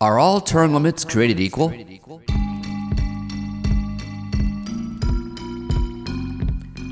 [0.00, 1.70] Are all term limits created equal?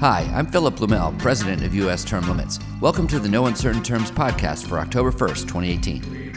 [0.00, 2.02] Hi, I'm Philip Blumel, President of U.S.
[2.02, 2.58] Term Limits.
[2.80, 6.32] Welcome to the No Uncertain Terms podcast for October 1st, 2018.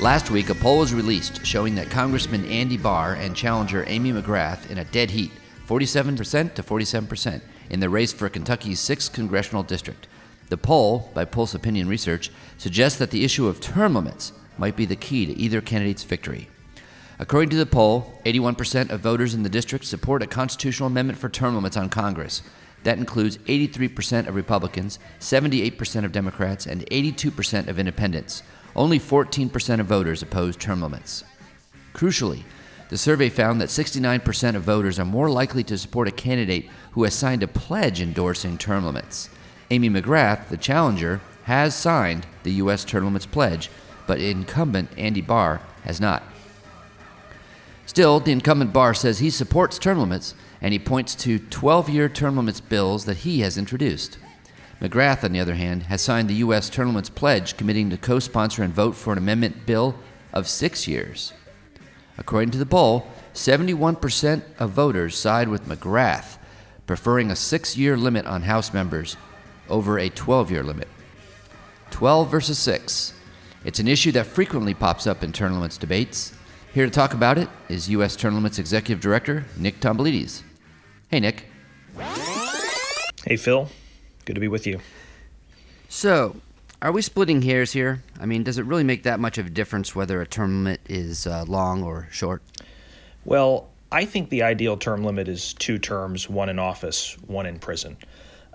[0.00, 4.70] Last week, a poll was released showing that Congressman Andy Barr and challenger Amy McGrath
[4.70, 5.32] in a dead heat,
[5.66, 10.08] 47% to 47%, in the race for Kentucky's 6th congressional district.
[10.48, 14.86] The poll, by Pulse Opinion Research, suggests that the issue of term limits might be
[14.86, 16.48] the key to either candidate's victory.
[17.18, 21.28] According to the poll, 81% of voters in the district support a constitutional amendment for
[21.28, 22.42] term limits on Congress.
[22.84, 28.42] That includes 83% of Republicans, 78% of Democrats, and 82% of independents.
[28.76, 31.24] Only 14% of voters oppose term limits.
[31.92, 32.44] Crucially,
[32.88, 37.02] the survey found that 69% of voters are more likely to support a candidate who
[37.02, 39.28] has signed a pledge endorsing term limits.
[39.70, 42.90] Amy McGrath, the challenger, has signed the U.S.
[42.92, 43.70] limits pledge,
[44.06, 46.22] but incumbent Andy Barr has not.
[47.84, 52.08] Still, the incumbent Barr says he supports term limits, and he points to 12 year
[52.08, 54.18] term limits bills that he has introduced.
[54.80, 56.70] McGrath, on the other hand, has signed the U.S.
[56.70, 59.96] term limits pledge committing to co sponsor and vote for an amendment bill
[60.32, 61.32] of six years.
[62.16, 66.38] According to the poll, 71% of voters side with McGrath,
[66.86, 69.16] preferring a six year limit on House members
[69.68, 70.88] over a 12 year limit.
[71.90, 73.14] 12 versus 6.
[73.64, 76.32] It's an issue that frequently pops up in term limits debates.
[76.74, 78.14] Here to talk about it is U.S.
[78.14, 80.42] Term Limits Executive Director Nick Tomboulides.
[81.10, 81.46] Hey, Nick.
[83.24, 83.68] Hey, Phil.
[84.26, 84.80] Good to be with you.
[85.88, 86.36] So,
[86.80, 88.04] are we splitting hairs here?
[88.20, 90.80] I mean, does it really make that much of a difference whether a term limit
[90.88, 92.42] is uh, long or short?
[93.24, 97.58] Well, I think the ideal term limit is two terms, one in office, one in
[97.58, 97.96] prison.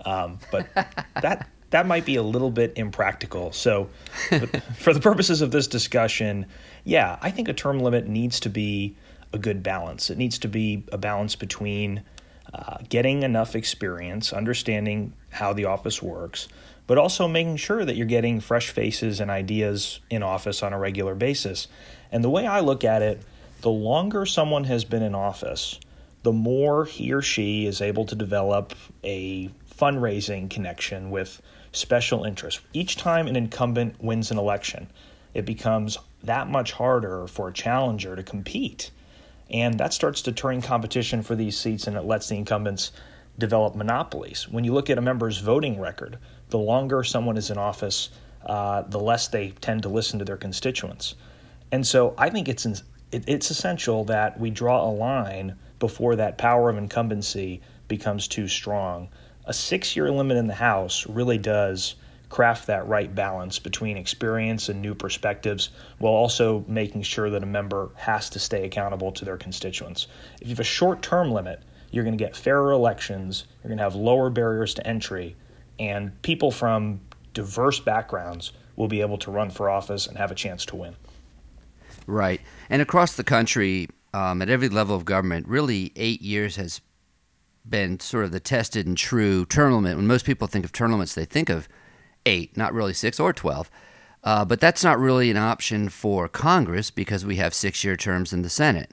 [0.04, 0.68] Um, but
[1.20, 3.50] that that might be a little bit impractical.
[3.52, 3.88] So,
[4.78, 6.46] for the purposes of this discussion,
[6.84, 8.94] yeah, I think a term limit needs to be
[9.32, 10.08] a good balance.
[10.10, 12.04] It needs to be a balance between
[12.54, 16.46] uh, getting enough experience, understanding how the office works,
[16.86, 20.78] but also making sure that you're getting fresh faces and ideas in office on a
[20.78, 21.66] regular basis.
[22.12, 23.20] And the way I look at it,
[23.62, 25.80] the longer someone has been in office,
[26.22, 31.40] the more he or she is able to develop a fundraising connection with
[31.72, 32.60] special interests.
[32.72, 34.88] Each time an incumbent wins an election,
[35.34, 38.90] it becomes that much harder for a challenger to compete.
[39.50, 42.92] And that starts deterring competition for these seats and it lets the incumbents
[43.38, 44.48] develop monopolies.
[44.48, 46.18] When you look at a member's voting record,
[46.48, 48.10] the longer someone is in office,
[48.46, 51.14] uh, the less they tend to listen to their constituents.
[51.72, 52.66] And so I think it's,
[53.10, 59.08] it's essential that we draw a line before that power of incumbency becomes too strong
[59.46, 61.94] a six year limit in the House really does
[62.28, 67.46] craft that right balance between experience and new perspectives while also making sure that a
[67.46, 70.08] member has to stay accountable to their constituents.
[70.40, 73.78] If you have a short term limit, you're going to get fairer elections, you're going
[73.78, 75.36] to have lower barriers to entry,
[75.78, 77.00] and people from
[77.34, 80.96] diverse backgrounds will be able to run for office and have a chance to win.
[82.06, 82.40] Right.
[82.68, 86.80] And across the country, um, at every level of government, really eight years has
[87.68, 89.96] been sort of the tested and true term limit.
[89.96, 91.68] When most people think of limits, they think of
[92.26, 93.70] eight, not really six or 12.
[94.22, 98.32] Uh, but that's not really an option for Congress because we have six year terms
[98.32, 98.90] in the Senate.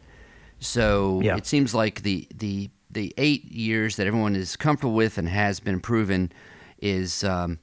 [0.59, 1.37] So yeah.
[1.37, 5.59] it seems like the, the, the eight years that everyone is comfortable with and has
[5.61, 6.31] been proven
[6.79, 7.59] is, um,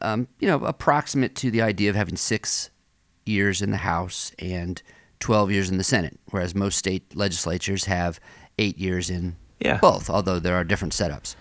[0.00, 2.70] um, you know, approximate to the idea of having six
[3.26, 4.82] years in the House and
[5.20, 8.18] 12 years in the Senate, whereas most state legislatures have
[8.58, 9.78] eight years in yeah.
[9.78, 11.34] both, although there are different setups.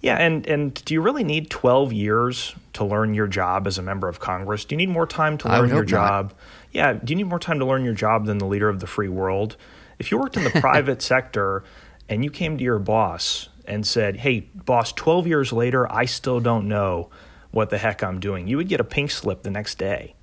[0.00, 3.82] Yeah, and and do you really need 12 years to learn your job as a
[3.82, 4.64] member of Congress?
[4.64, 6.28] Do you need more time to learn your job?
[6.28, 6.36] Not.
[6.70, 8.86] Yeah, do you need more time to learn your job than the leader of the
[8.86, 9.56] free world?
[9.98, 11.64] If you worked in the private sector
[12.08, 16.38] and you came to your boss and said, "Hey, boss, 12 years later, I still
[16.38, 17.10] don't know
[17.50, 20.14] what the heck I'm doing." You would get a pink slip the next day.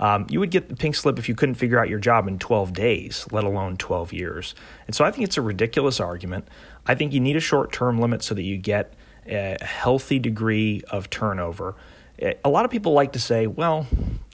[0.00, 2.38] Um, you would get the pink slip if you couldn't figure out your job in
[2.38, 4.54] 12 days, let alone 12 years.
[4.86, 6.46] And so I think it's a ridiculous argument.
[6.86, 8.94] I think you need a short term limit so that you get
[9.26, 11.74] a healthy degree of turnover.
[12.18, 13.86] Eh, a lot of people like to say, well,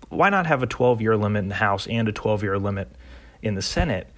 [0.09, 2.89] why not have a 12 year limit in the House and a 12 year limit
[3.43, 4.09] in the Senate?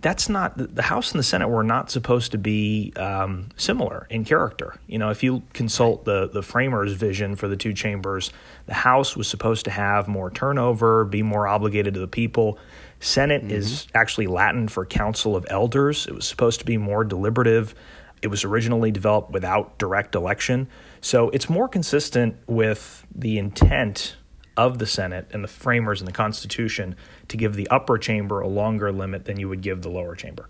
[0.00, 4.24] That's not the House and the Senate were not supposed to be um, similar in
[4.24, 4.76] character.
[4.86, 8.32] You know, if you consult the the framers' vision for the two chambers,
[8.66, 12.58] the House was supposed to have more turnover, be more obligated to the people.
[13.00, 13.56] Senate mm-hmm.
[13.56, 16.06] is actually Latin for Council of Elders.
[16.06, 17.74] It was supposed to be more deliberative.
[18.22, 20.68] It was originally developed without direct election,
[21.00, 24.16] so it's more consistent with the intent
[24.58, 26.96] of the Senate and the framers in the Constitution
[27.28, 30.48] to give the upper chamber a longer limit than you would give the lower chamber.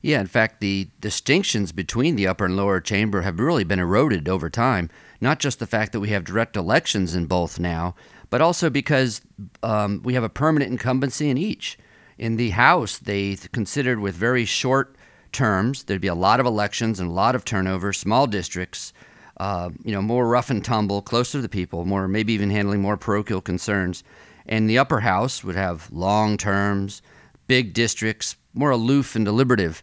[0.00, 4.28] Yeah, in fact, the distinctions between the upper and lower chamber have really been eroded
[4.28, 4.90] over time.
[5.20, 7.94] Not just the fact that we have direct elections in both now,
[8.28, 9.20] but also because
[9.62, 11.78] um, we have a permanent incumbency in each.
[12.18, 14.96] In the House, they considered with very short
[15.32, 18.92] terms, there'd be a lot of elections and a lot of turnover, small districts,
[19.38, 22.80] uh, you know, more rough and tumble, closer to the people, more maybe even handling
[22.80, 24.04] more parochial concerns.
[24.46, 27.02] And the upper house would have long terms,
[27.46, 29.82] big districts, more aloof and deliberative,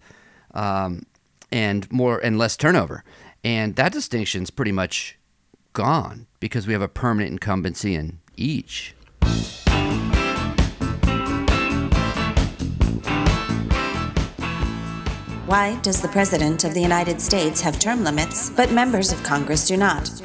[0.54, 1.04] um,
[1.52, 3.04] and more and less turnover.
[3.44, 5.18] And that distinction's pretty much
[5.74, 8.96] gone because we have a permanent incumbency in each.
[15.50, 19.68] Why does the President of the United States have term limits, but members of Congress
[19.68, 20.22] do not?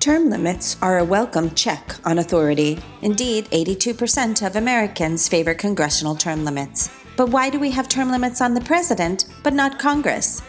[0.00, 2.78] Term limits are a welcome check on authority.
[3.02, 6.88] Indeed, 82% of Americans favor congressional term limits.
[7.18, 10.40] But why do we have term limits on the President, but not Congress?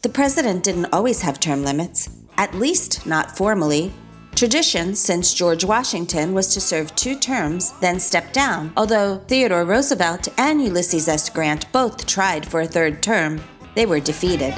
[0.00, 2.08] The President didn't always have term limits,
[2.38, 3.92] at least not formally.
[4.42, 10.26] Tradition since George Washington was to serve two terms, then step down, although Theodore Roosevelt
[10.36, 11.30] and Ulysses S.
[11.30, 13.40] Grant both tried for a third term.
[13.76, 14.52] They were defeated.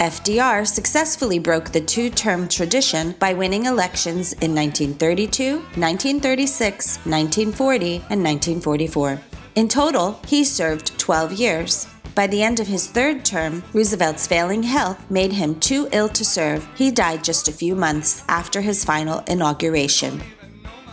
[0.00, 8.24] FDR successfully broke the two term tradition by winning elections in 1932, 1936, 1940, and
[8.24, 9.20] 1944.
[9.54, 11.86] In total, he served 12 years.
[12.16, 16.24] By the end of his third term, Roosevelt's failing health made him too ill to
[16.24, 16.66] serve.
[16.74, 20.22] He died just a few months after his final inauguration.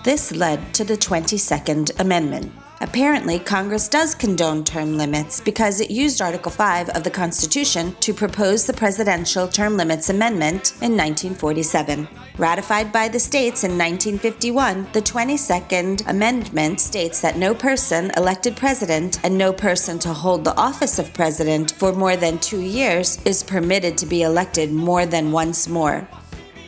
[0.03, 2.51] This led to the 22nd Amendment.
[2.83, 8.13] Apparently, Congress does condone term limits because it used Article 5 of the Constitution to
[8.13, 12.09] propose the Presidential Term Limits Amendment in 1947.
[12.37, 19.17] Ratified by the states in 1951, the 22nd Amendment states that no person elected president
[19.23, 23.43] and no person to hold the office of president for more than two years is
[23.43, 26.05] permitted to be elected more than once more.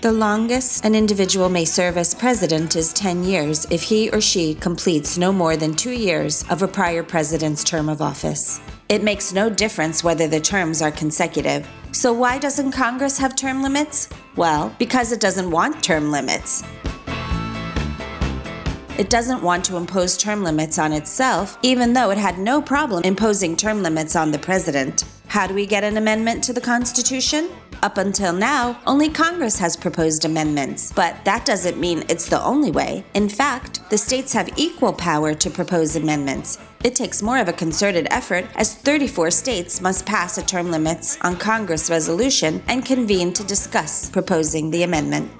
[0.05, 4.53] The longest an individual may serve as president is 10 years if he or she
[4.53, 8.61] completes no more than two years of a prior president's term of office.
[8.87, 11.67] It makes no difference whether the terms are consecutive.
[11.91, 14.07] So, why doesn't Congress have term limits?
[14.35, 16.61] Well, because it doesn't want term limits.
[18.99, 23.03] It doesn't want to impose term limits on itself, even though it had no problem
[23.03, 25.03] imposing term limits on the president.
[25.29, 27.49] How do we get an amendment to the Constitution?
[27.83, 32.71] Up until now, only Congress has proposed amendments, but that doesn't mean it's the only
[32.71, 33.03] way.
[33.13, 36.57] In fact, the states have equal power to propose amendments.
[36.83, 41.17] It takes more of a concerted effort as 34 states must pass a term limits
[41.21, 45.31] on Congress resolution and convene to discuss proposing the amendment.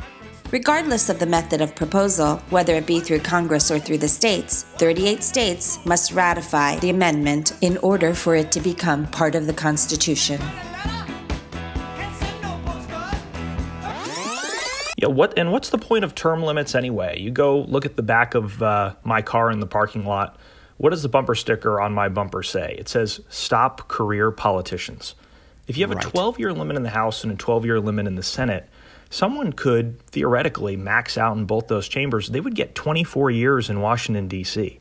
[0.52, 4.64] Regardless of the method of proposal, whether it be through Congress or through the states,
[4.78, 9.54] 38 states must ratify the amendment in order for it to become part of the
[9.54, 10.40] Constitution.
[15.06, 17.20] Yeah, what and what's the point of term limits anyway?
[17.20, 20.38] You go look at the back of uh, my car in the parking lot.
[20.78, 22.76] What does the bumper sticker on my bumper say?
[22.80, 25.16] It says "Stop career politicians."
[25.68, 26.06] If you have right.
[26.06, 28.70] a 12-year limit in the House and a 12-year limit in the Senate,
[29.10, 32.30] someone could theoretically max out in both those chambers.
[32.30, 34.80] They would get 24 years in Washington, D.C.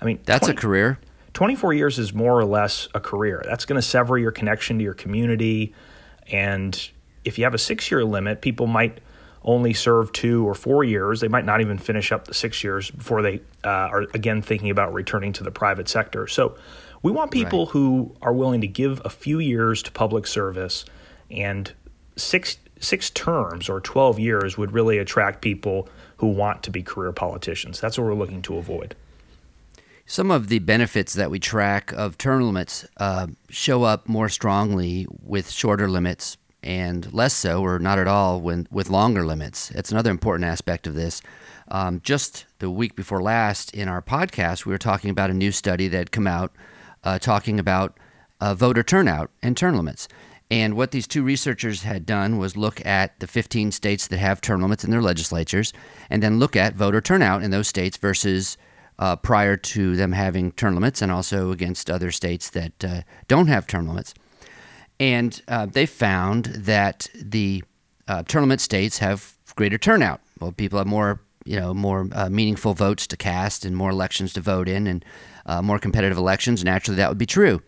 [0.00, 0.98] I mean, that's 20, a career.
[1.32, 3.42] 24 years is more or less a career.
[3.46, 5.74] That's going to sever your connection to your community.
[6.28, 6.88] And
[7.24, 9.00] if you have a six year limit, people might
[9.46, 11.20] only serve two or four years.
[11.20, 14.70] They might not even finish up the six years before they uh, are again thinking
[14.70, 16.26] about returning to the private sector.
[16.26, 16.56] So
[17.02, 17.72] we want people right.
[17.72, 20.84] who are willing to give a few years to public service
[21.30, 21.72] and
[22.16, 25.88] six six terms or 12 years would really attract people
[26.18, 27.80] who want to be career politicians.
[27.80, 28.94] That's what we're looking to avoid.
[30.04, 35.06] Some of the benefits that we track of term limits uh, show up more strongly
[35.22, 39.70] with shorter limits and less so or not at all when, with longer limits.
[39.70, 41.22] It's another important aspect of this.
[41.68, 45.52] Um, just the week before last in our podcast, we were talking about a new
[45.52, 46.52] study that had come out
[47.04, 47.98] uh, talking about
[48.40, 50.08] uh, voter turnout and term limits.
[50.50, 54.40] And what these two researchers had done was look at the 15 states that have
[54.40, 55.72] term limits in their legislatures
[56.08, 58.56] and then look at voter turnout in those states versus
[58.98, 63.48] uh, prior to them having term limits and also against other states that uh, don't
[63.48, 64.14] have term limits.
[64.98, 67.62] And uh, they found that the
[68.08, 70.20] uh, limit states have greater turnout.
[70.40, 74.32] Well, people have more, you know, more uh, meaningful votes to cast and more elections
[74.34, 75.04] to vote in and
[75.46, 76.62] uh, more competitive elections.
[76.62, 77.62] Naturally, that would be true.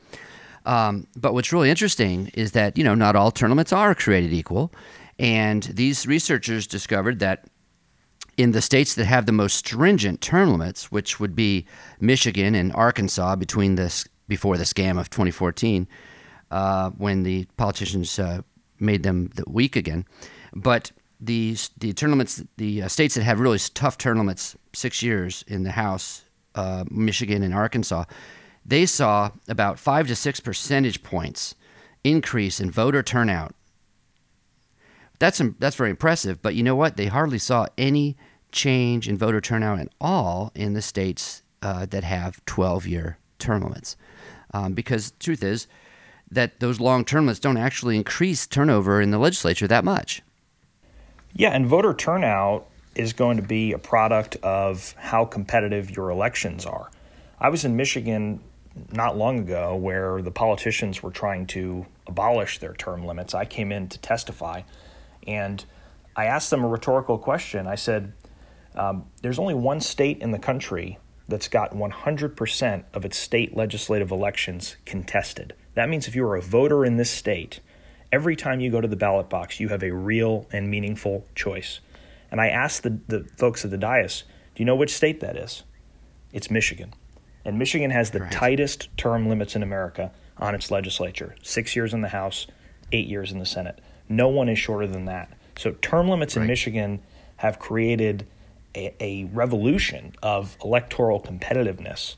[0.66, 4.32] Um, but what's really interesting is that you know not all term limits are created
[4.32, 4.70] equal,
[5.18, 7.46] And these researchers discovered that
[8.36, 11.66] in the states that have the most stringent term limits, which would be
[12.00, 15.88] Michigan and Arkansas between this before the scam of 2014,
[16.50, 18.42] uh, when the politicians uh,
[18.78, 20.04] made them weak again,
[20.54, 25.64] but the the limits, the uh, states that have really tough limits, six years in
[25.64, 26.24] the House,
[26.54, 28.04] uh, Michigan and Arkansas,
[28.64, 31.54] they saw about five to six percentage points
[32.04, 33.54] increase in voter turnout.
[35.18, 36.96] That's that's very impressive, but you know what?
[36.96, 38.16] They hardly saw any
[38.52, 43.96] change in voter turnout at all in the states uh, that have 12-year term limits,
[44.54, 45.66] um, because the truth is
[46.30, 50.22] that those long term limits don't actually increase turnover in the legislature that much.
[51.34, 56.66] Yeah, and voter turnout is going to be a product of how competitive your elections
[56.66, 56.90] are.
[57.38, 58.40] I was in Michigan
[58.92, 63.34] not long ago where the politicians were trying to abolish their term limits.
[63.34, 64.62] I came in to testify
[65.26, 65.64] and
[66.16, 67.66] I asked them a rhetorical question.
[67.66, 68.12] I said,
[68.74, 74.10] um, There's only one state in the country that's got 100% of its state legislative
[74.10, 75.54] elections contested.
[75.78, 77.60] That means if you are a voter in this state,
[78.10, 81.78] every time you go to the ballot box, you have a real and meaningful choice.
[82.32, 84.24] And I asked the, the folks at the dais,
[84.56, 85.62] do you know which state that is?
[86.32, 86.94] It's Michigan.
[87.44, 88.32] And Michigan has the right.
[88.32, 92.48] tightest term limits in America on its legislature six years in the House,
[92.90, 93.80] eight years in the Senate.
[94.08, 95.32] No one is shorter than that.
[95.56, 96.42] So term limits right.
[96.42, 97.02] in Michigan
[97.36, 98.26] have created
[98.74, 102.16] a, a revolution of electoral competitiveness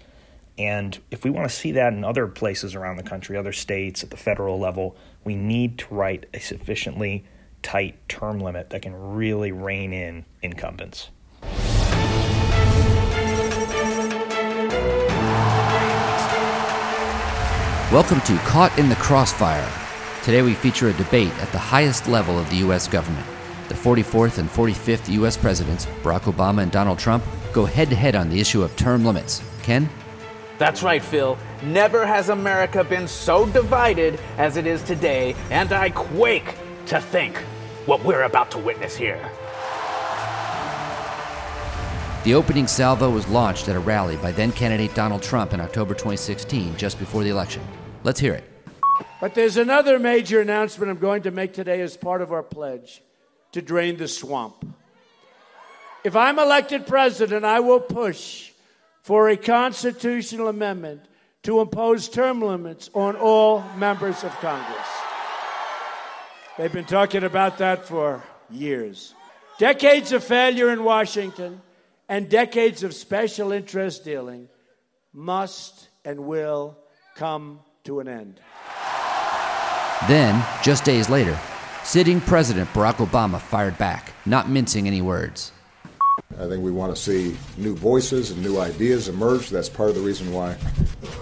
[0.58, 4.02] and if we want to see that in other places around the country, other states
[4.02, 7.24] at the federal level, we need to write a sufficiently
[7.62, 11.10] tight term limit that can really rein in incumbents.
[17.92, 19.68] Welcome to Caught in the Crossfire.
[20.22, 22.86] Today we feature a debate at the highest level of the U.S.
[22.86, 23.26] government.
[23.68, 25.36] The 44th and 45th U.S.
[25.36, 29.04] presidents, Barack Obama and Donald Trump, go head to head on the issue of term
[29.04, 29.42] limits.
[29.62, 29.88] Ken?
[30.60, 31.38] That's right, Phil.
[31.62, 36.54] Never has America been so divided as it is today, and I quake
[36.88, 37.38] to think
[37.86, 39.26] what we're about to witness here.
[42.24, 45.94] The opening salvo was launched at a rally by then candidate Donald Trump in October
[45.94, 47.62] 2016, just before the election.
[48.04, 48.44] Let's hear it.
[49.18, 53.02] But there's another major announcement I'm going to make today as part of our pledge
[53.52, 54.62] to drain the swamp.
[56.04, 58.49] If I'm elected president, I will push
[59.02, 61.02] for a constitutional amendment
[61.42, 64.86] to impose term limits on all members of Congress.
[66.58, 69.14] They've been talking about that for years.
[69.58, 71.62] Decades of failure in Washington
[72.08, 74.48] and decades of special interest dealing
[75.12, 76.76] must and will
[77.14, 78.40] come to an end.
[80.08, 81.38] Then, just days later,
[81.84, 85.52] sitting President Barack Obama fired back, not mincing any words.
[86.40, 89.50] I think we want to see new voices and new ideas emerge.
[89.50, 90.56] That's part of the reason why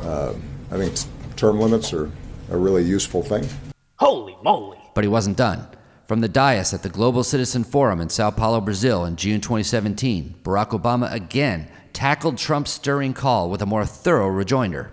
[0.03, 0.35] uh,
[0.71, 0.95] I think
[1.35, 2.11] term limits are
[2.51, 3.49] a really useful thing.
[3.97, 4.79] Holy moly!
[4.95, 5.67] But he wasn't done.
[6.07, 10.37] From the dais at the Global Citizen Forum in Sao Paulo, Brazil in June 2017,
[10.45, 14.93] Barack Obama again tackled Trump's stirring call with a more thorough rejoinder.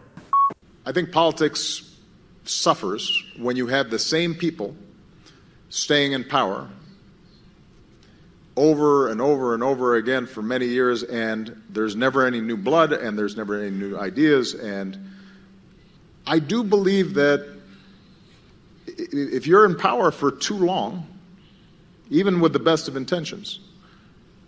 [0.88, 1.98] I think politics
[2.46, 4.76] suffers when you have the same people
[5.70, 6.68] staying in power
[8.58, 12.94] over and over and over again for many years, and there's never any new blood
[12.94, 14.54] and there's never any new ideas.
[14.54, 14.98] And
[16.26, 17.48] I do believe that
[18.88, 21.08] if you're in power for too long,
[22.10, 23.60] even with the best of intentions,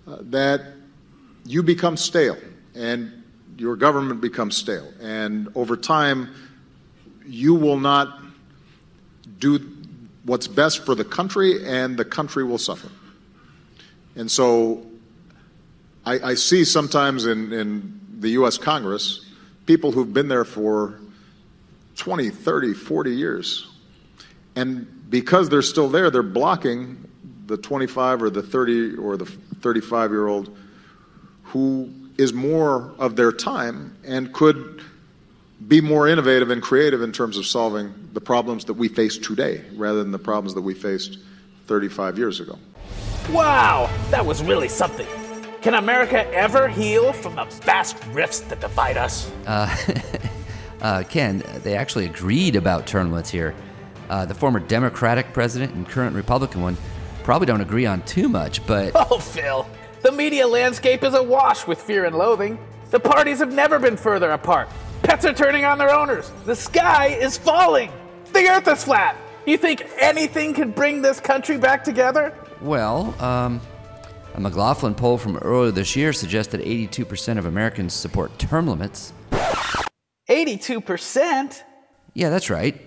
[0.08, 0.62] uh, that
[1.46, 2.38] you become stale
[2.76, 3.24] and
[3.58, 4.88] your government becomes stale.
[5.02, 6.30] And over time,
[7.26, 8.20] you will not
[9.40, 9.60] do
[10.24, 12.90] what's best for the country, and the country will suffer.
[14.17, 14.86] And so
[16.05, 18.57] I, I see sometimes in, in the U.S.
[18.57, 19.25] Congress
[19.65, 21.00] people who've been there for
[21.97, 23.67] 20, 30, 40 years.
[24.55, 27.03] And because they're still there, they're blocking
[27.45, 30.57] the 25 or the 30 or the 35 year old
[31.43, 34.81] who is more of their time and could
[35.67, 39.63] be more innovative and creative in terms of solving the problems that we face today
[39.75, 41.19] rather than the problems that we faced
[41.67, 42.57] 35 years ago.
[43.31, 45.07] Wow, that was really something.
[45.62, 49.29] Can America ever heal from the vast rifts that divide us?
[49.46, 49.75] Uh,
[50.81, 53.53] uh, Ken, they actually agreed about term limits here.
[54.10, 56.77] Uh, the former Democratic president and current Republican one
[57.24, 58.93] probably don't agree on too much, but.
[59.12, 59.67] Oh, Phil,
[60.03, 62.57] the media landscape is awash with fear and loathing.
[62.91, 64.69] The parties have never been further apart.
[65.03, 66.31] Pets are turning on their owners.
[66.46, 67.91] The sky is falling.
[68.31, 69.17] The earth is flat.
[69.46, 72.34] You think anything could bring this country back together?
[72.62, 73.62] Well, um,
[74.34, 79.14] a McLaughlin poll from earlier this year suggests that 82% of Americans support term limits.
[80.30, 81.64] 82%?
[82.14, 82.82] Yeah, that's right.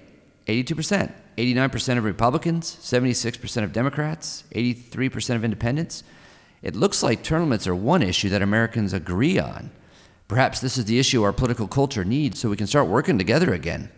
[0.47, 1.13] 82%.
[1.39, 6.03] 89% of Republicans, 76% of Democrats, 83% of independents.
[6.63, 9.71] It looks like term limits are one issue that Americans agree on.
[10.29, 13.55] Perhaps this is the issue our political culture needs so we can start working together
[13.55, 13.91] again.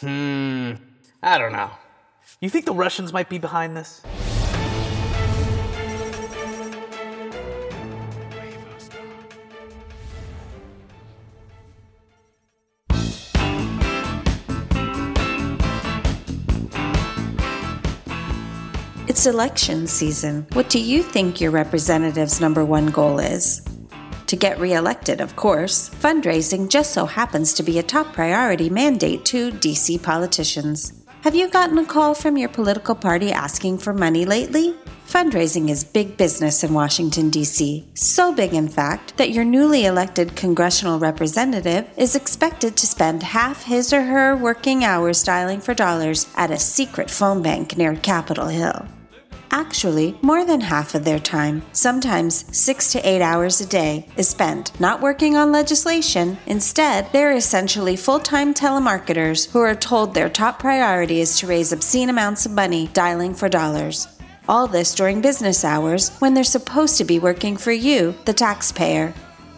[0.00, 0.72] Hmm,
[1.22, 1.70] I don't know.
[2.40, 4.00] You think the Russians might be behind this?
[19.18, 20.46] It's election season.
[20.52, 23.66] What do you think your representative's number one goal is?
[24.28, 25.90] To get reelected, of course.
[25.90, 31.04] Fundraising just so happens to be a top priority mandate to DC politicians.
[31.22, 34.76] Have you gotten a call from your political party asking for money lately?
[35.08, 37.88] Fundraising is big business in Washington, D.C.
[37.94, 43.64] So big, in fact, that your newly elected congressional representative is expected to spend half
[43.64, 48.46] his or her working hours dialing for dollars at a secret phone bank near Capitol
[48.46, 48.86] Hill.
[49.50, 54.28] Actually, more than half of their time, sometimes six to eight hours a day, is
[54.28, 56.36] spent not working on legislation.
[56.46, 61.72] Instead, they're essentially full time telemarketers who are told their top priority is to raise
[61.72, 64.06] obscene amounts of money dialing for dollars.
[64.48, 69.14] All this during business hours when they're supposed to be working for you, the taxpayer.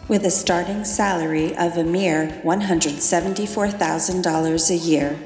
[0.07, 5.19] With a starting salary of a mere $174,000 a year.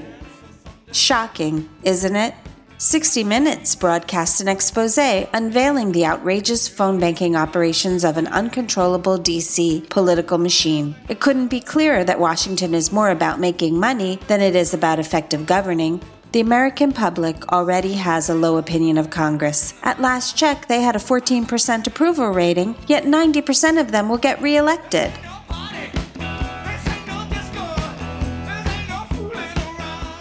[0.91, 2.33] Shocking, isn't it?
[2.77, 9.89] 60 Minutes broadcast an expose unveiling the outrageous phone banking operations of an uncontrollable DC
[9.89, 10.93] political machine.
[11.07, 14.99] It couldn't be clearer that Washington is more about making money than it is about
[14.99, 16.01] effective governing.
[16.33, 19.73] The American public already has a low opinion of Congress.
[19.81, 24.41] At last check, they had a 14% approval rating, yet 90% of them will get
[24.41, 25.13] reelected.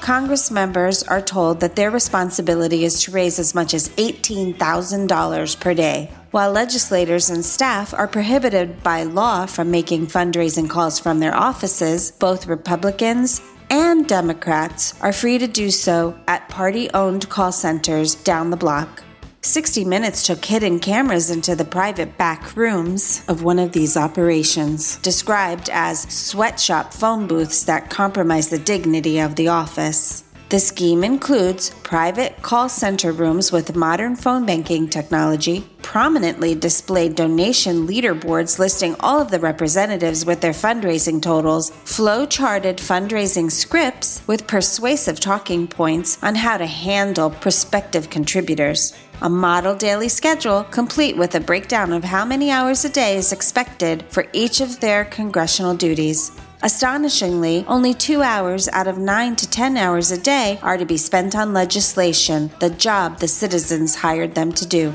[0.04, 5.72] Congress members are told that their responsibility is to raise as much as $18,000 per
[5.72, 11.34] day, while legislators and staff are prohibited by law from making fundraising calls from their
[11.34, 12.10] offices.
[12.10, 13.40] Both Republicans
[13.70, 19.02] and Democrats are free to do so at party owned call centers down the block.
[19.44, 24.96] 60 Minutes took hidden cameras into the private back rooms of one of these operations,
[25.00, 30.24] described as sweatshop phone booths that compromise the dignity of the office.
[30.54, 37.88] The scheme includes private call center rooms with modern phone banking technology, prominently displayed donation
[37.88, 44.46] leaderboards listing all of the representatives with their fundraising totals, flow charted fundraising scripts with
[44.46, 51.34] persuasive talking points on how to handle prospective contributors, a model daily schedule complete with
[51.34, 55.74] a breakdown of how many hours a day is expected for each of their congressional
[55.74, 56.30] duties.
[56.64, 60.96] Astonishingly, only two hours out of nine to ten hours a day are to be
[60.96, 64.90] spent on legislation, the job the citizens hired them to do.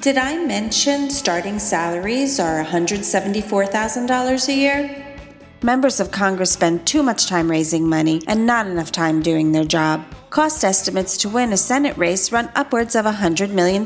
[0.00, 5.06] Did I mention starting salaries are $174,000 a year?
[5.62, 9.64] Members of Congress spend too much time raising money and not enough time doing their
[9.64, 10.04] job.
[10.30, 13.84] Cost estimates to win a Senate race run upwards of $100 million.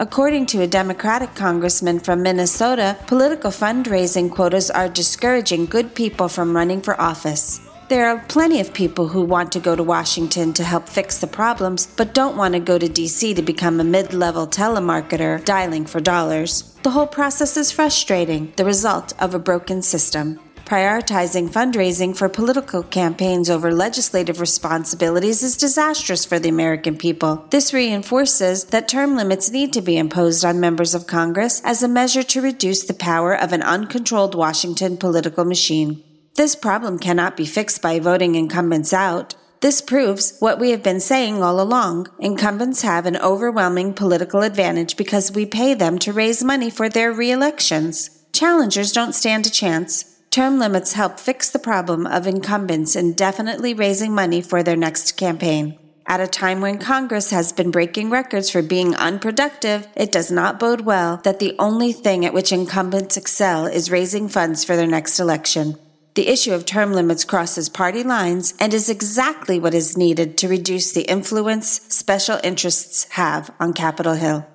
[0.00, 6.54] According to a Democratic congressman from Minnesota, political fundraising quotas are discouraging good people from
[6.54, 7.60] running for office.
[7.88, 11.26] There are plenty of people who want to go to Washington to help fix the
[11.26, 15.84] problems, but don't want to go to DC to become a mid level telemarketer dialing
[15.84, 16.62] for dollars.
[16.84, 20.38] The whole process is frustrating, the result of a broken system.
[20.68, 27.46] Prioritizing fundraising for political campaigns over legislative responsibilities is disastrous for the American people.
[27.48, 31.88] This reinforces that term limits need to be imposed on members of Congress as a
[31.88, 36.04] measure to reduce the power of an uncontrolled Washington political machine.
[36.34, 39.36] This problem cannot be fixed by voting incumbents out.
[39.62, 42.08] This proves what we have been saying all along.
[42.18, 47.10] Incumbents have an overwhelming political advantage because we pay them to raise money for their
[47.10, 48.10] re-elections.
[48.34, 50.16] Challengers don't stand a chance.
[50.30, 55.78] Term limits help fix the problem of incumbents indefinitely raising money for their next campaign.
[56.06, 60.58] At a time when Congress has been breaking records for being unproductive, it does not
[60.58, 64.86] bode well that the only thing at which incumbents excel is raising funds for their
[64.86, 65.76] next election.
[66.14, 70.48] The issue of term limits crosses party lines and is exactly what is needed to
[70.48, 74.46] reduce the influence special interests have on Capitol Hill.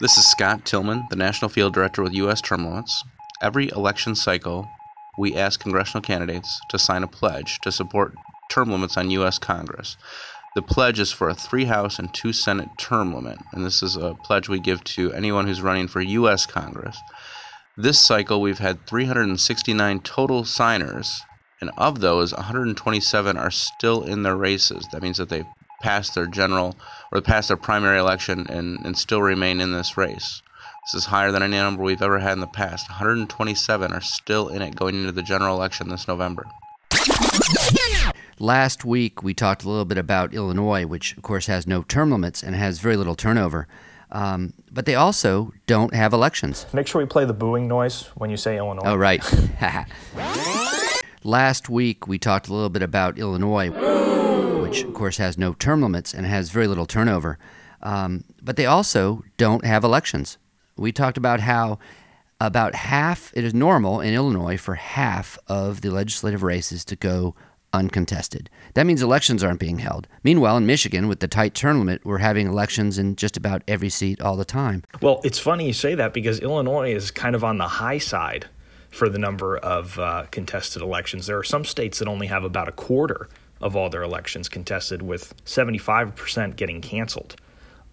[0.00, 2.40] This is Scott Tillman, the National Field Director with U.S.
[2.40, 3.04] Term Limits.
[3.42, 4.68] Every election cycle,
[5.16, 8.14] we ask congressional candidates to sign a pledge to support
[8.50, 9.38] term limits on U.S.
[9.38, 9.96] Congress.
[10.54, 13.96] The pledge is for a three House and two Senate term limit, and this is
[13.96, 16.44] a pledge we give to anyone who's running for U.S.
[16.44, 16.98] Congress.
[17.78, 21.22] This cycle, we've had 369 total signers,
[21.62, 24.86] and of those, 127 are still in their races.
[24.92, 25.46] That means that they've
[25.80, 26.76] passed their general
[27.10, 30.42] or passed their primary election and, and still remain in this race.
[30.86, 32.88] This is higher than any number we've ever had in the past.
[32.88, 36.44] 127 are still in it going into the general election this November.
[38.38, 42.10] Last week, we talked a little bit about Illinois, which, of course, has no term
[42.10, 43.68] limits and has very little turnover.
[44.10, 46.66] Um, but they also don't have elections.
[46.72, 48.82] Make sure we play the booing noise when you say Illinois.
[48.86, 49.22] Oh, right.
[51.22, 53.68] Last week, we talked a little bit about Illinois,
[54.62, 57.38] which, of course, has no term limits and has very little turnover.
[57.82, 60.38] Um, but they also don't have elections.
[60.80, 61.78] We talked about how
[62.40, 67.34] about half, it is normal in Illinois for half of the legislative races to go
[67.74, 68.48] uncontested.
[68.74, 70.08] That means elections aren't being held.
[70.24, 73.90] Meanwhile, in Michigan, with the tight term limit, we're having elections in just about every
[73.90, 74.82] seat all the time.
[75.02, 78.46] Well, it's funny you say that because Illinois is kind of on the high side
[78.88, 81.26] for the number of uh, contested elections.
[81.26, 83.28] There are some states that only have about a quarter
[83.60, 87.36] of all their elections contested, with 75% getting canceled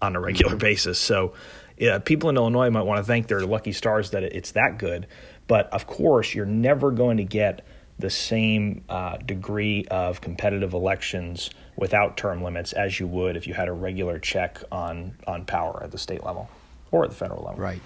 [0.00, 0.98] on a regular basis.
[0.98, 1.34] So,
[1.78, 5.06] yeah, people in Illinois might want to thank their lucky stars that it's that good.
[5.46, 7.64] But of course, you're never going to get
[7.98, 13.54] the same uh, degree of competitive elections without term limits as you would if you
[13.54, 16.48] had a regular check on on power at the state level
[16.90, 17.60] or at the federal level.
[17.60, 17.82] Right,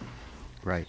[0.64, 0.86] right.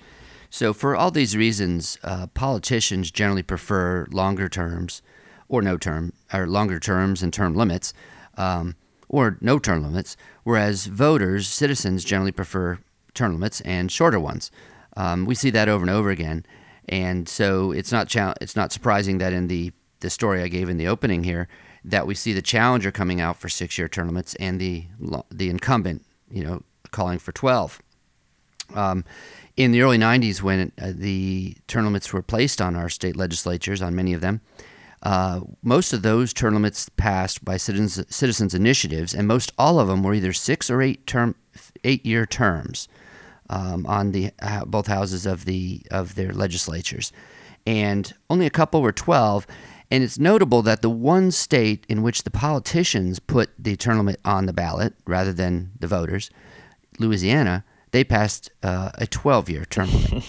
[0.49, 5.01] So for all these reasons, uh, politicians generally prefer longer terms
[5.47, 7.93] or no term or longer terms and term limits.
[8.37, 8.75] Um,
[9.13, 12.79] or no term limits, whereas voters, citizens generally prefer
[13.13, 14.51] term limits and shorter ones.
[14.95, 16.45] Um, we see that over and over again.
[16.89, 19.71] And so it's not cha- it's not surprising that in the
[20.01, 21.47] the story I gave in the opening here
[21.85, 24.85] that we see the challenger coming out for six year limits and the
[25.31, 27.81] the incumbent, you know, calling for twelve.
[28.73, 29.05] Um,
[29.55, 33.93] in the early 90s, when uh, the limits were placed on our state legislatures, on
[33.93, 34.41] many of them,
[35.03, 39.87] uh, most of those term limits passed by citizens, citizens initiatives, and most all of
[39.87, 41.35] them were either six or eight term,
[41.83, 42.87] eight year terms
[43.49, 47.11] um, on the uh, both houses of the of their legislatures,
[47.65, 49.47] and only a couple were 12.
[49.91, 54.19] And it's notable that the one state in which the politicians put the term limit
[54.25, 56.31] on the ballot rather than the voters,
[56.97, 60.23] Louisiana, they passed uh, a 12-year term limit.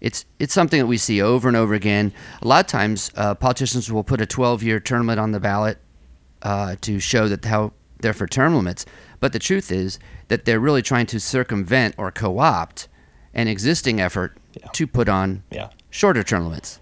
[0.00, 2.12] it's it's something that we see over and over again.
[2.40, 5.78] A lot of times, uh, politicians will put a 12-year term limit on the ballot
[6.42, 8.86] uh, to show that how they're for term limits.
[9.20, 12.88] But the truth is that they're really trying to circumvent or co opt
[13.32, 14.66] an existing effort yeah.
[14.72, 15.70] to put on yeah.
[15.90, 16.80] shorter term limits.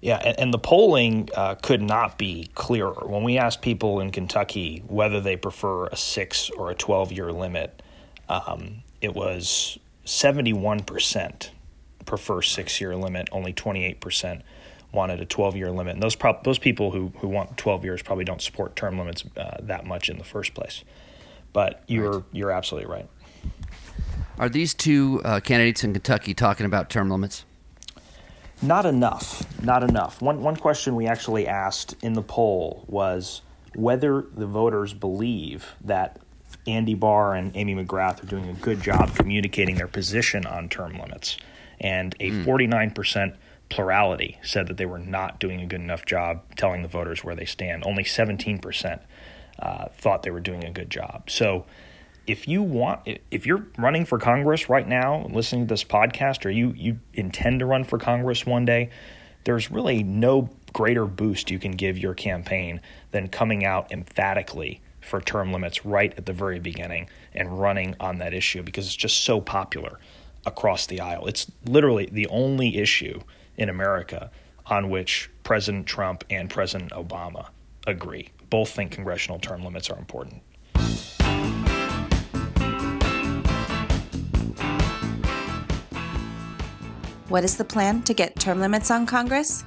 [0.00, 3.06] Yeah, and, and the polling uh, could not be clearer.
[3.06, 7.32] When we asked people in Kentucky whether they prefer a six or a 12 year
[7.32, 7.82] limit,
[8.28, 11.50] um, it was 71%
[12.04, 14.42] prefer six year limit, only 28%
[14.92, 15.94] wanted a 12 year limit.
[15.94, 19.24] And those, pro- those people who, who want 12 years probably don't support term limits
[19.36, 20.84] uh, that much in the first place.
[21.56, 22.24] But you're right.
[22.32, 23.08] you're absolutely right.
[24.38, 27.46] Are these two uh, candidates in Kentucky talking about term limits?
[28.60, 29.42] Not enough.
[29.62, 30.20] Not enough.
[30.20, 33.40] One one question we actually asked in the poll was
[33.74, 36.18] whether the voters believe that
[36.66, 40.98] Andy Barr and Amy McGrath are doing a good job communicating their position on term
[40.98, 41.38] limits.
[41.80, 42.44] And a mm.
[42.44, 43.34] 49%
[43.70, 47.34] plurality said that they were not doing a good enough job telling the voters where
[47.34, 47.82] they stand.
[47.86, 49.00] Only 17%
[49.58, 51.30] uh, thought they were doing a good job.
[51.30, 51.66] So
[52.26, 56.50] if you want, if you're running for Congress right now, listening to this podcast, or
[56.50, 58.90] you you intend to run for Congress one day,
[59.44, 62.80] there's really no greater boost you can give your campaign
[63.12, 68.18] than coming out emphatically for term limits right at the very beginning and running on
[68.18, 70.00] that issue because it's just so popular
[70.44, 71.26] across the aisle.
[71.26, 73.20] It's literally the only issue
[73.56, 74.30] in America
[74.66, 77.48] on which President Trump and President Obama
[77.86, 80.42] agree both think congressional term limits are important.
[87.28, 89.64] What is the plan to get term limits on Congress?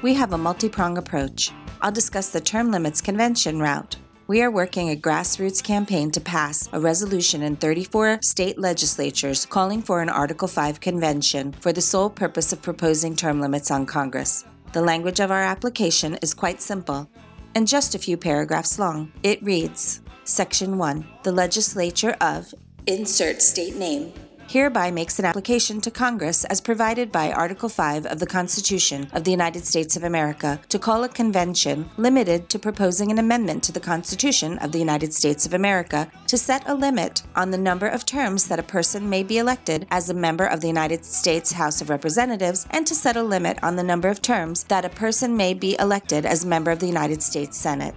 [0.00, 1.52] We have a multi pronged approach.
[1.82, 3.96] I'll discuss the term limits convention route.
[4.28, 9.82] We are working a grassroots campaign to pass a resolution in 34 state legislatures calling
[9.82, 14.44] for an Article 5 convention for the sole purpose of proposing term limits on Congress.
[14.72, 17.08] The language of our application is quite simple
[17.56, 19.10] and just a few paragraphs long.
[19.22, 22.54] It reads Section 1 The legislature of
[22.86, 24.12] insert state name
[24.48, 29.24] hereby makes an application to Congress as provided by Article 5 of the Constitution of
[29.24, 33.72] the United States of America to call a convention limited to proposing an amendment to
[33.72, 37.86] the Constitution of the United States of America to set a limit on the number
[37.86, 41.52] of terms that a person may be elected as a member of the United States
[41.52, 44.88] House of Representatives and to set a limit on the number of terms that a
[44.88, 47.94] person may be elected as member of the United States Senate.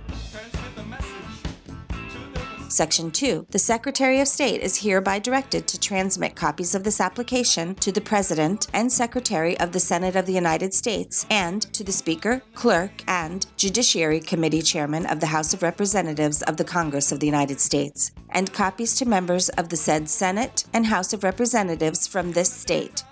[2.70, 3.48] Section 2.
[3.50, 8.02] The Secretary of State is hereby directed to transmit copies of this application to the
[8.02, 13.04] President and Secretary of the Senate of the United States and to the Speaker, Clerk,
[13.08, 17.60] and Judiciary Committee Chairman of the House of Representatives of the Congress of the United
[17.60, 22.52] States, and copies to members of the said Senate and House of Representatives from this
[22.52, 23.04] state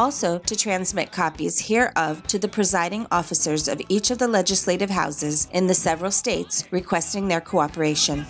[0.00, 5.46] also to transmit copies hereof to the presiding officers of each of the legislative houses
[5.52, 8.24] in the several states requesting their cooperation.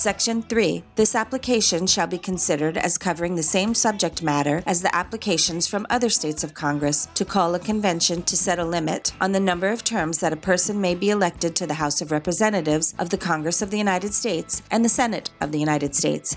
[0.00, 0.82] Section 3.
[0.94, 5.86] This application shall be considered as covering the same subject matter as the applications from
[5.90, 9.68] other states of Congress to call a convention to set a limit on the number
[9.68, 13.18] of terms that a person may be elected to the House of Representatives of the
[13.18, 16.34] Congress of the United States and the Senate of the United States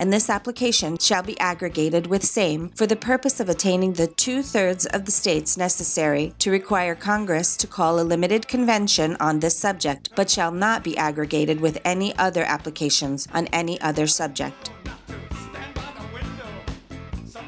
[0.00, 4.42] and this application shall be aggregated with same for the purpose of attaining the two
[4.42, 9.56] thirds of the states necessary to require Congress to call a limited convention on this
[9.56, 14.70] subject, but shall not be aggregated with any other applications on any other subject.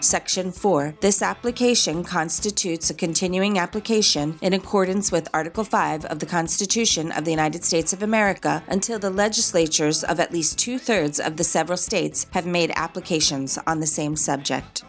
[0.03, 0.95] Section 4.
[1.01, 7.25] This application constitutes a continuing application in accordance with Article 5 of the Constitution of
[7.25, 11.45] the United States of America until the legislatures of at least two thirds of the
[11.45, 14.85] several states have made applications on the same subject.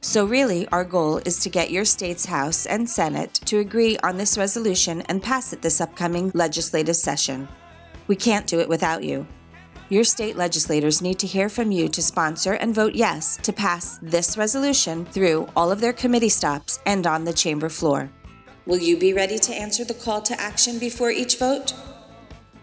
[0.00, 4.16] So, really, our goal is to get your state's House and Senate to agree on
[4.16, 7.48] this resolution and pass it this upcoming legislative session.
[8.08, 9.26] We can't do it without you.
[9.92, 13.98] Your state legislators need to hear from you to sponsor and vote yes to pass
[14.00, 18.08] this resolution through all of their committee stops and on the chamber floor.
[18.64, 21.74] Will you be ready to answer the call to action before each vote?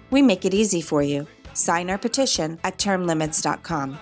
[0.10, 1.28] We make it easy for you.
[1.54, 4.00] Sign our petition at termlimits.com.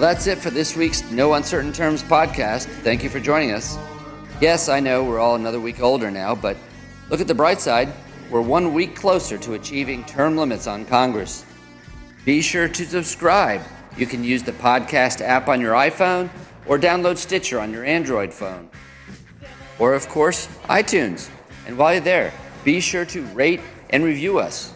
[0.00, 2.64] Well, that's it for this week's No Uncertain Terms podcast.
[2.64, 3.76] Thank you for joining us.
[4.40, 6.56] Yes, I know we're all another week older now, but
[7.10, 7.92] look at the bright side.
[8.30, 11.44] We're one week closer to achieving term limits on Congress.
[12.24, 13.60] Be sure to subscribe.
[13.98, 16.30] You can use the podcast app on your iPhone
[16.64, 18.70] or download Stitcher on your Android phone.
[19.78, 21.28] Or, of course, iTunes.
[21.66, 22.32] And while you're there,
[22.64, 23.60] be sure to rate
[23.90, 24.72] and review us.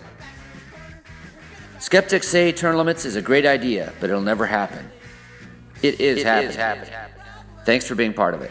[1.78, 4.90] Skeptics say term limits is a great idea, but it'll never happen.
[5.84, 6.50] It is, It happening.
[6.50, 6.90] is happening.
[7.66, 8.50] Thanks for being part of it.